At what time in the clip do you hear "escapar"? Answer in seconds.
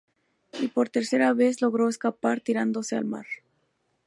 1.87-2.41